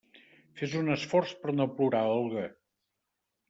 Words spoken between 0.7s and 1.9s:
un esforç per no